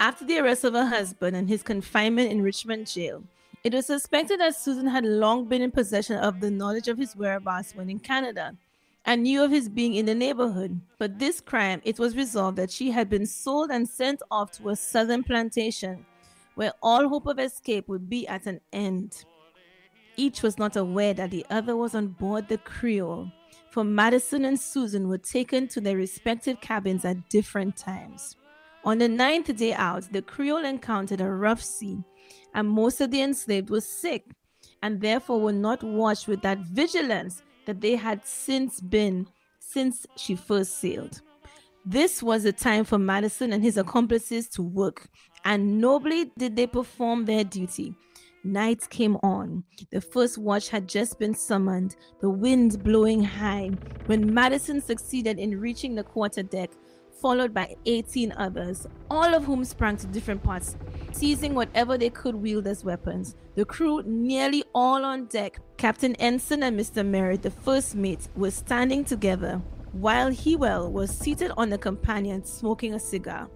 [0.00, 3.24] After the arrest of her husband and his confinement in Richmond jail,
[3.64, 7.16] it was suspected that Susan had long been in possession of the knowledge of his
[7.16, 8.56] whereabouts when in Canada
[9.04, 10.80] and knew of his being in the neighborhood.
[10.98, 14.68] But this crime, it was resolved that she had been sold and sent off to
[14.68, 16.06] a southern plantation
[16.54, 19.24] where all hope of escape would be at an end.
[20.16, 23.32] Each was not aware that the other was on board the Creole,
[23.70, 28.36] for Madison and Susan were taken to their respective cabins at different times.
[28.84, 31.98] On the ninth day out, the Creole encountered a rough sea,
[32.54, 34.24] and most of the enslaved were sick,
[34.82, 39.26] and therefore were not watched with that vigilance that they had since been
[39.58, 41.20] since she first sailed.
[41.84, 45.08] This was a time for Madison and his accomplices to work,
[45.44, 47.94] and nobly did they perform their duty.
[48.44, 49.64] Night came on.
[49.90, 53.70] The first watch had just been summoned, the wind blowing high,
[54.06, 56.70] when Madison succeeded in reaching the quarter deck
[57.20, 60.76] followed by 18 others, all of whom sprang to different parts,
[61.12, 63.36] seizing whatever they could wield as weapons.
[63.54, 67.04] The crew, nearly all on deck, Captain Ensign and Mr.
[67.04, 69.60] Merritt, the first mate, were standing together,
[69.92, 73.48] while Hewell was seated on the companion smoking a cigar.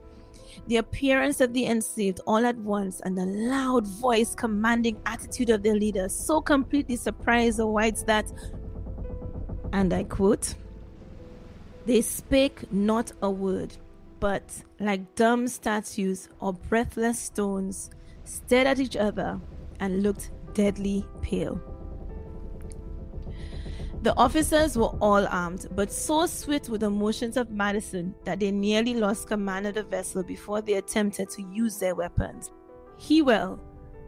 [0.67, 5.63] The appearance of the enslaved all at once and the loud voice commanding attitude of
[5.63, 8.31] their leader so completely surprised the whites that,
[9.73, 10.55] and I quote,
[11.87, 13.77] they spake not a word,
[14.21, 17.91] but like dumb statues or breathless stones,
[18.25, 19.41] stared at each other
[19.81, 21.61] and looked deadly pale.
[24.03, 28.51] The officers were all armed, but so swift were the motions of Madison that they
[28.51, 32.51] nearly lost command of the vessel before they attempted to use their weapons.
[32.99, 33.61] Hewell,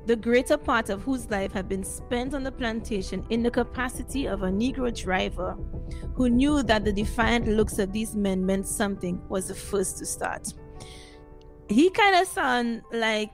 [0.06, 4.26] the greater part of whose life had been spent on the plantation in the capacity
[4.26, 5.56] of a Negro driver
[6.14, 10.06] who knew that the defiant looks of these men meant something, was the first to
[10.06, 10.52] start.
[11.68, 13.30] He kind of sound like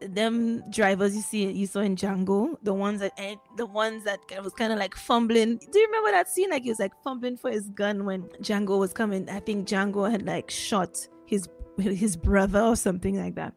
[0.00, 4.18] them drivers you see you saw in Django, the ones that eh, the ones that
[4.42, 5.58] was kind of like fumbling.
[5.70, 6.50] Do you remember that scene?
[6.50, 9.28] Like he was like fumbling for his gun when Django was coming.
[9.28, 11.48] I think Django had like shot his
[11.78, 13.54] his brother or something like that.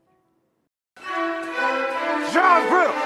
[2.36, 3.05] John Brill.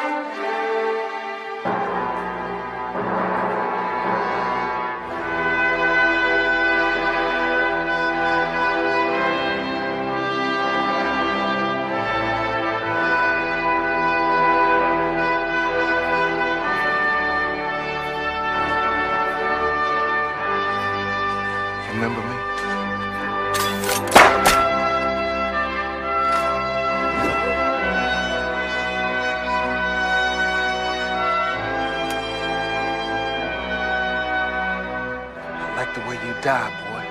[36.49, 37.05] Die, boy.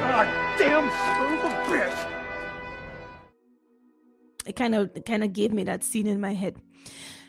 [0.00, 0.28] God
[0.58, 2.00] damn son of a bitch!
[4.46, 6.60] It kind of kind of gave me that scene in my head.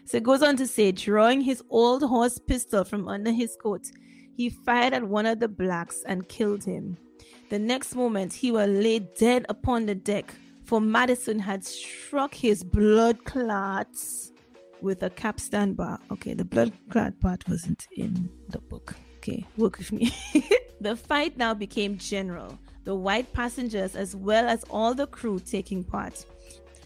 [0.03, 3.86] So it goes on to say, drawing his old horse pistol from under his coat,
[4.36, 6.97] he fired at one of the blacks and killed him.
[7.51, 10.34] The next moment, he was laid dead upon the deck,
[10.65, 14.32] for Madison had struck his blood clots
[14.82, 15.99] with a capstan bar.
[16.11, 18.95] Okay, the blood clot part wasn't in the book.
[19.17, 20.13] Okay, work with me.
[20.82, 25.84] the fight now became general, the white passengers as well as all the crew taking
[25.84, 26.25] part.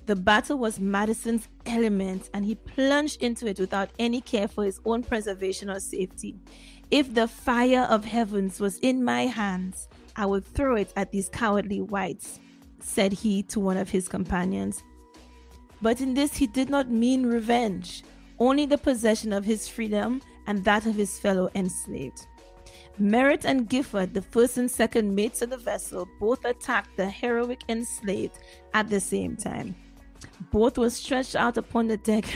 [0.06, 4.82] The battle was Madison's element, and he plunged into it without any care for his
[4.84, 6.36] own preservation or safety.
[6.92, 11.30] If the fire of heavens was in my hands, I would throw it at these
[11.30, 12.40] cowardly whites,
[12.80, 14.84] said he to one of his companions.
[15.84, 18.04] But in this, he did not mean revenge,
[18.40, 22.26] only the possession of his freedom and that of his fellow enslaved.
[22.98, 27.64] Merritt and Gifford, the first and second mates of the vessel, both attacked the heroic
[27.68, 28.40] enslaved
[28.74, 29.76] at the same time.
[30.52, 32.26] Both were stretched out upon the deck.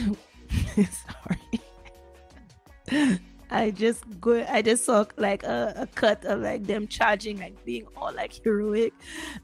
[2.90, 3.22] Sorry.
[3.50, 7.64] I just go I just saw like a, a, cut of like them charging, like
[7.66, 8.94] being all like heroic,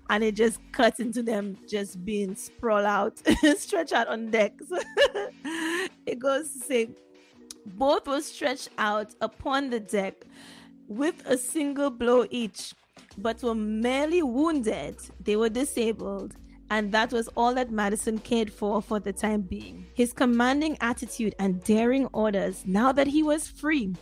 [0.09, 3.21] and it just cuts into them just being sprawl out,
[3.57, 4.65] stretched out on decks.
[6.05, 6.89] It goes to say
[7.65, 10.25] both were stretched out upon the deck
[10.87, 12.73] with a single blow each.
[13.17, 14.97] but were merely wounded.
[15.23, 16.35] They were disabled.
[16.73, 19.85] And that was all that Madison cared for for the time being.
[19.93, 23.93] His commanding attitude and daring orders, now that he was free,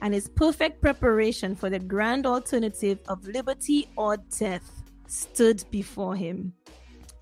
[0.00, 6.52] and his perfect preparation for the grand alternative of liberty or death stood before him.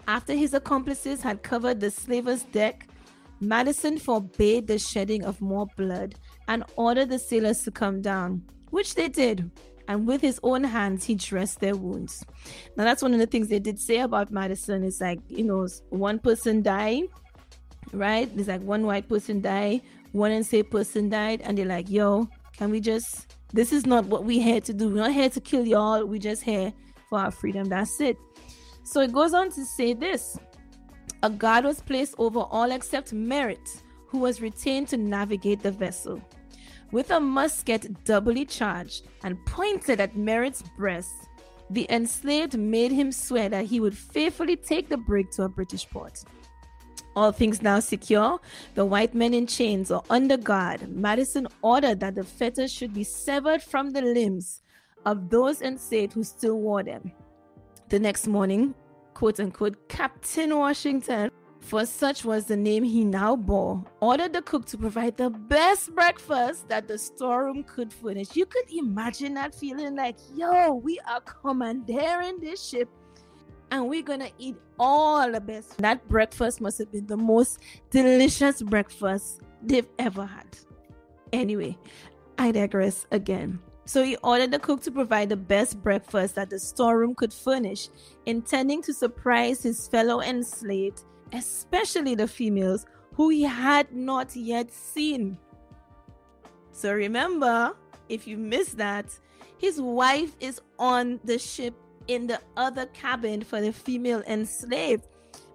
[0.07, 2.86] After his accomplices had covered the slaver's deck,
[3.40, 8.94] Madison forbade the shedding of more blood and ordered the sailors to come down, which
[8.96, 9.51] they did.
[9.91, 12.24] And with his own hands, he dressed their wounds.
[12.76, 15.66] Now, that's one of the things they did say about Madison is like, you know,
[15.88, 17.09] one person died,
[17.93, 18.32] right?
[18.32, 19.80] There's like one white person died,
[20.12, 24.22] one enslaved person died, and they're like, yo, can we just, this is not what
[24.22, 24.91] we here to do.
[24.91, 26.07] We're not here to kill y'all.
[26.07, 26.72] We're just here
[27.09, 27.68] for our freedom.
[27.68, 28.16] That's it.
[28.84, 30.38] So it goes on to say this
[31.24, 36.22] a guard was placed over all except Merritt, who was retained to navigate the vessel.
[36.93, 41.14] With a musket doubly charged and pointed at Merritt's breast,
[41.70, 45.88] the enslaved made him swear that he would faithfully take the brig to a British
[45.88, 46.24] port.
[47.14, 48.41] All things now secure,
[48.74, 53.05] the white men in chains or under guard, Madison ordered that the fetters should be
[53.05, 54.62] severed from the limbs
[55.07, 57.12] of those enslaved who still wore them.
[57.88, 58.74] The next morning,
[59.14, 61.30] quote unquote, Captain Washington,
[61.61, 65.95] for such was the name he now bore, ordered the cook to provide the best
[65.95, 68.35] breakfast that the storeroom could furnish.
[68.35, 72.89] You could imagine that feeling like, yo, we are commandeering this ship
[73.71, 75.79] and we're gonna eat all the best.
[75.79, 80.47] That breakfast must have been the most delicious breakfast they've ever had.
[81.33, 81.79] Anyway,
[82.39, 83.61] I digress again.
[83.85, 87.89] So he ordered the cook to provide the best breakfast that the storeroom could furnish,
[88.27, 95.37] intending to surprise his fellow enslaved, especially the females who he had not yet seen.
[96.72, 97.76] So remember,
[98.09, 99.07] if you missed that,
[99.59, 101.74] his wife is on the ship
[102.09, 105.07] in the other cabin for the female enslaved.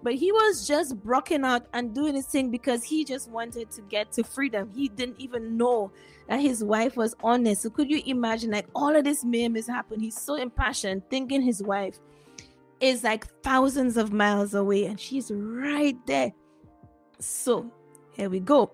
[0.04, 3.82] But he was just broken out and doing his thing because he just wanted to
[3.82, 4.70] get to freedom.
[4.76, 5.92] He didn't even know
[6.30, 7.64] that his wife was honest.
[7.64, 10.04] So could you imagine like all of this mayhem has happened?
[10.04, 11.98] He's so impassioned, thinking his wife
[12.80, 16.34] is like thousands of miles away and she's right there.
[17.20, 17.72] So
[18.14, 18.72] here we go.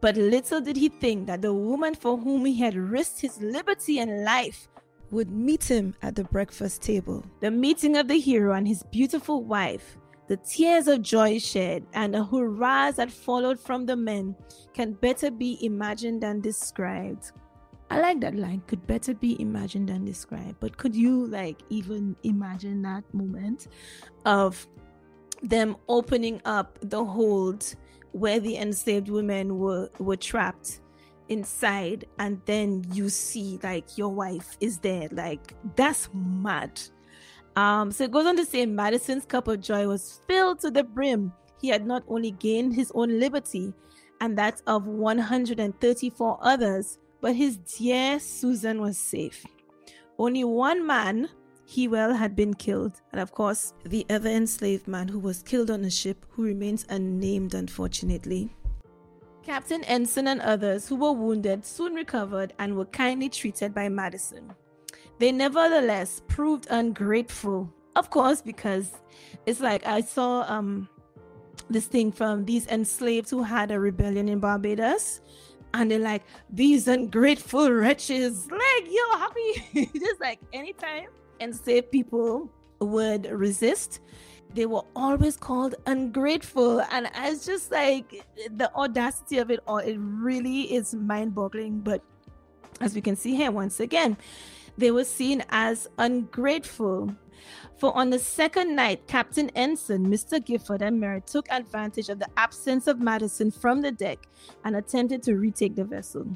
[0.00, 3.98] But little did he think that the woman for whom he had risked his liberty
[3.98, 4.68] and life
[5.10, 7.24] would meet him at the breakfast table.
[7.40, 9.96] The meeting of the hero and his beautiful wife,
[10.28, 14.34] the tears of joy shed, and the hurrahs that followed from the men
[14.72, 17.32] can better be imagined than described.
[17.94, 20.56] I like that line, could better be imagined than described.
[20.58, 23.68] But could you like even imagine that moment
[24.24, 24.66] of
[25.44, 27.72] them opening up the hold
[28.10, 30.80] where the enslaved women were were trapped
[31.28, 35.06] inside and then you see like your wife is there?
[35.12, 36.80] Like that's mad.
[37.54, 40.82] Um so it goes on to say madison's cup of joy was filled to the
[40.82, 41.32] brim.
[41.60, 43.72] He had not only gained his own liberty
[44.20, 49.46] and that of 134 others but his dear susan was safe
[50.18, 51.28] only one man
[51.66, 55.82] Hewell had been killed, and of course, the other enslaved man who was killed on
[55.82, 58.54] the ship, who remains unnamed, unfortunately.
[59.42, 64.52] Captain Ensign and others who were wounded soon recovered and were kindly treated by Madison.
[65.18, 68.92] They nevertheless proved ungrateful, of course, because
[69.46, 70.88] it's like I saw um
[71.70, 75.20] this thing from these enslaved who had a rebellion in Barbados.
[75.74, 78.48] And they're like, these ungrateful wretches.
[78.50, 79.02] Like, yo,
[79.74, 81.08] you just like anytime
[81.40, 82.48] enslaved people
[82.78, 83.98] would resist,
[84.54, 86.80] they were always called ungrateful.
[86.92, 88.24] And I was just like,
[88.56, 91.80] the audacity of it all, it really is mind boggling.
[91.80, 92.02] But
[92.80, 94.16] as we can see here, once again,
[94.78, 97.14] they were seen as ungrateful.
[97.76, 100.44] For on the second night, Captain Ensign, Mr.
[100.44, 104.18] Gifford, and Merritt took advantage of the absence of Madison from the deck
[104.64, 106.26] and attempted to retake the vessel.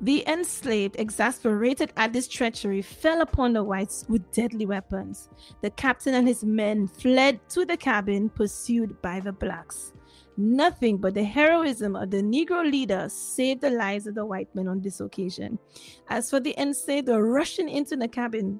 [0.00, 5.28] The enslaved, exasperated at this treachery, fell upon the whites with deadly weapons.
[5.60, 9.92] The captain and his men fled to the cabin, pursued by the blacks.
[10.38, 14.68] Nothing but the heroism of the Negro leader saved the lives of the white men
[14.68, 15.58] on this occasion.
[16.08, 18.58] As for the enslaved, were rushing into the cabin.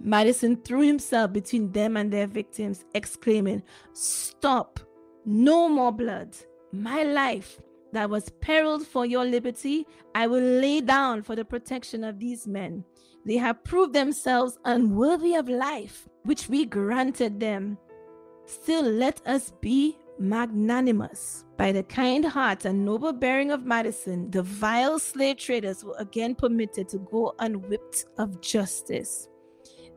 [0.00, 4.80] Madison threw himself between them and their victims, exclaiming, Stop!
[5.24, 6.36] No more blood!
[6.72, 7.60] My life!
[7.92, 12.46] that was periled for your liberty, I will lay down for the protection of these
[12.46, 12.84] men.
[13.24, 17.78] They have proved themselves unworthy of life, which we granted them.
[18.46, 21.44] Still, let us be magnanimous.
[21.56, 26.34] By the kind heart and noble bearing of Madison, the vile slave traders were again
[26.34, 29.28] permitted to go unwhipped of justice.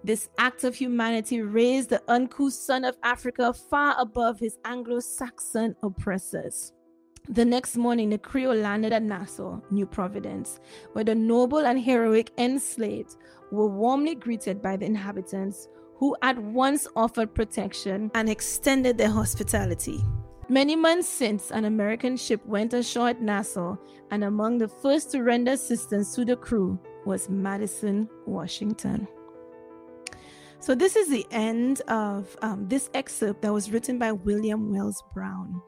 [0.04, 5.76] This act of humanity raised the uncouth son of Africa far above his Anglo Saxon
[5.84, 6.74] oppressors.
[7.30, 10.60] The next morning, the Creole landed at Nassau, New Providence,
[10.94, 13.16] where the noble and heroic enslaved
[13.52, 20.00] were warmly greeted by the inhabitants who at once offered protection and extended their hospitality.
[20.50, 23.78] Many months since, an American ship went ashore at Nassau,
[24.10, 29.08] and among the first to render assistance to the crew was Madison, Washington.
[30.62, 35.04] So, this is the end of um, this excerpt that was written by William Wells
[35.12, 35.60] Brown.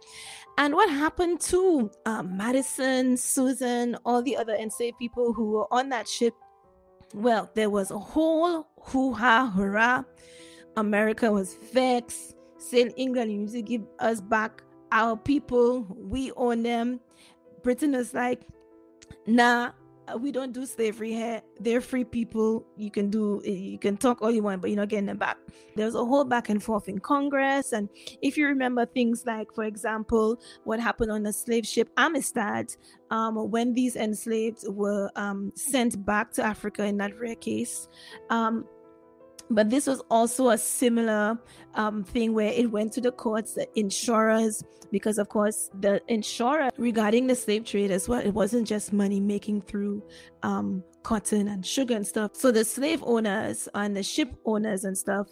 [0.60, 5.90] And what happened to um, Madison, Susan, all the other enslaved people who were on
[5.90, 6.36] that ship?
[7.16, 10.04] Well, there was a whole hoo ha hurrah.
[10.78, 15.88] America was vexed, saying England, you need to give us back our people.
[15.90, 17.00] We own them.
[17.64, 18.44] Britain was like,
[19.26, 19.72] nah,
[20.20, 21.42] we don't do slavery here.
[21.60, 22.66] They're free people.
[22.78, 25.38] You can do, you can talk all you want, but you're not getting them back.
[25.76, 27.72] There was a whole back and forth in Congress.
[27.72, 27.90] And
[28.22, 32.76] if you remember things like, for example, what happened on the slave ship Amistad,
[33.12, 37.88] um, when these enslaved were um, sent back to Africa in that rare case,
[38.30, 38.66] um,
[39.50, 41.38] but this was also a similar
[41.76, 46.70] um, thing where it went to the courts, the insurers, because of course the insurer
[46.78, 50.04] regarding the slave trade as well, it wasn't just money making through
[50.44, 52.36] um, cotton and sugar and stuff.
[52.36, 55.28] So the slave owners and the ship owners and stuff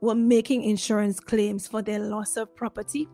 [0.00, 3.08] were making insurance claims for their loss of property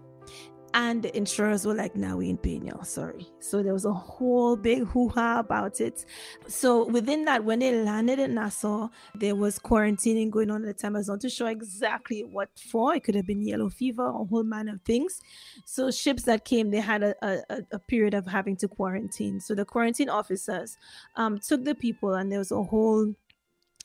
[0.77, 3.93] and the insurers were like, "Now we ain't paying y'all, sorry." So there was a
[3.95, 6.05] whole big hoo-ha about it.
[6.47, 10.74] So within that, when they landed in Nassau, there was quarantining going on at the
[10.74, 10.95] time.
[10.95, 12.95] I was not too sure exactly what for.
[12.95, 15.22] It could have been yellow fever, a whole man of things.
[15.64, 19.41] So ships that came, they had a, a, a period of having to quarantine.
[19.41, 20.77] So the quarantine officers
[21.16, 23.14] um, took the people, and there was a whole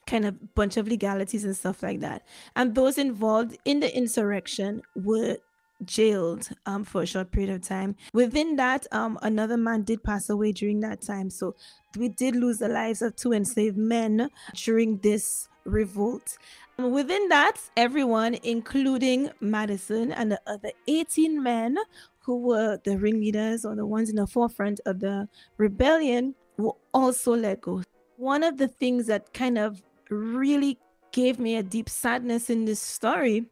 [0.07, 2.27] kind of bunch of legalities and stuff like that.
[2.57, 5.37] And those involved in the insurrection were
[5.85, 7.95] jailed um, for a short period of time.
[8.13, 11.29] Within that, um, another man did pass away during that time.
[11.29, 11.55] So
[11.97, 16.37] we did lose the lives of two enslaved men during this revolt.
[16.77, 21.77] Within that, everyone, including Madison and the other 18 men
[22.19, 25.27] who were the ringleaders or the ones in the forefront of the
[25.57, 27.83] rebellion, were also let go.
[28.17, 30.77] One of the things that kind of really
[31.11, 33.45] gave me a deep sadness in this story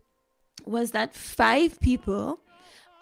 [0.66, 2.40] was that five people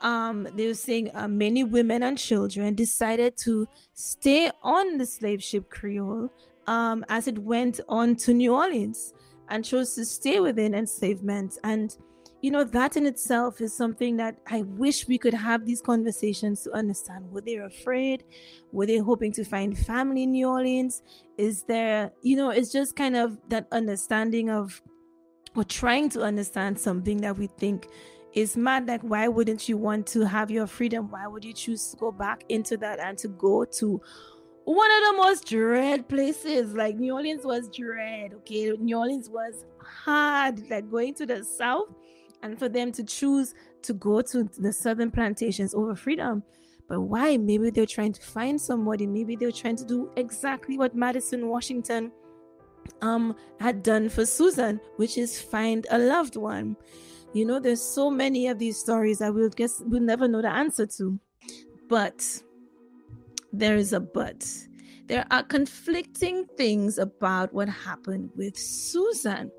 [0.01, 5.41] um they were saying uh, many women and children decided to stay on the slave
[5.41, 6.29] ship creole
[6.67, 9.13] um as it went on to new orleans
[9.49, 11.57] and chose to stay within enslavement.
[11.63, 11.95] And
[12.41, 16.61] you know that in itself is something that i wish we could have these conversations
[16.63, 17.31] to understand.
[17.31, 18.23] Were they afraid?
[18.71, 21.01] Were they hoping to find family in new orleans?
[21.37, 24.81] Is there you know it's just kind of that understanding of
[25.57, 27.87] or trying to understand something that we think
[28.33, 28.87] is mad.
[28.87, 31.09] Like, why wouldn't you want to have your freedom?
[31.09, 34.01] Why would you choose to go back into that and to go to
[34.65, 36.73] one of the most dread places?
[36.73, 38.69] Like, New Orleans was dread, okay?
[38.79, 41.89] New Orleans was hard, like going to the south,
[42.43, 46.43] and for them to choose to go to the southern plantations over freedom.
[46.87, 47.35] But why?
[47.35, 49.07] Maybe they're trying to find somebody.
[49.07, 52.11] Maybe they're trying to do exactly what Madison, Washington
[53.01, 56.75] um had done for Susan, which is find a loved one.
[57.33, 60.49] You know, there's so many of these stories that we'll guess we'll never know the
[60.49, 61.19] answer to.
[61.88, 62.25] But
[63.53, 64.45] there is a but.
[65.07, 69.51] There are conflicting things about what happened with Susan.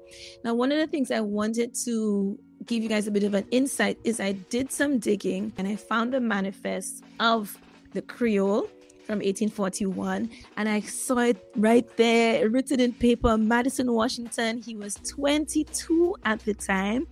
[0.45, 3.47] Now, one of the things I wanted to give you guys a bit of an
[3.51, 7.57] insight is I did some digging and I found the manifest of
[7.93, 8.68] the Creole
[9.09, 10.29] from 1841
[10.59, 14.61] and I saw it right there written in paper Madison Washington.
[14.61, 17.07] He was 22 at the time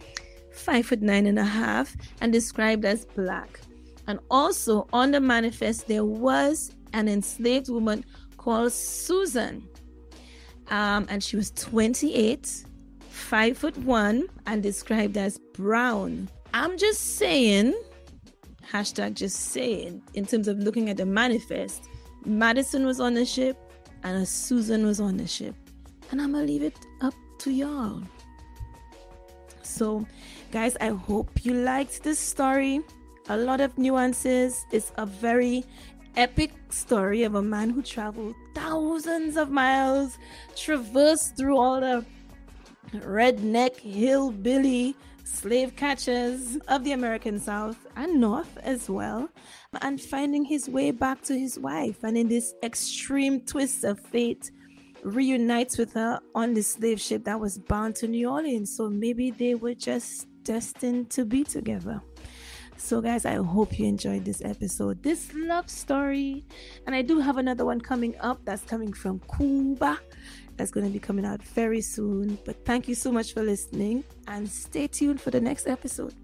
[0.53, 3.61] five foot nine and a half and described as black.
[4.09, 8.05] And also on the manifest there was an enslaved woman
[8.37, 9.67] called Susan.
[10.69, 12.67] Um, and she was 28
[13.09, 16.29] five foot one and described as brown.
[16.53, 17.75] I'm just saying
[18.71, 21.89] hashtag just saying in terms of looking at the manifest
[22.25, 23.57] madison was on the ship
[24.03, 25.55] and susan was on the ship.
[26.11, 28.03] And i'm gonna leave it up to y'all.
[29.63, 30.07] So
[30.53, 32.81] guys i hope you liked this story.
[33.29, 34.65] A lot of nuances.
[34.71, 35.65] It's a very
[36.17, 40.17] epic story of a man who traveled thousands of miles
[40.55, 42.05] traversed through all the
[42.95, 44.95] redneck hillbilly
[45.27, 49.29] slave catchers of the American South and North as well,
[49.83, 52.05] and finding his way back to his wife.
[52.05, 54.51] And in this extreme twist of fate,
[55.03, 58.75] reunites with her on the slave ship that was bound to New Orleans.
[58.75, 62.01] So maybe they were just destined to be together.
[62.79, 66.45] So, guys, I hope you enjoyed this episode, this love story.
[66.87, 69.99] And I do have another one coming up that's coming from Cuba.
[70.57, 72.39] That's going to be coming out very soon.
[72.45, 76.15] But thank you so much for listening and stay tuned for the next episode.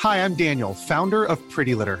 [0.00, 2.00] Hi, I'm Daniel, founder of Pretty Litter.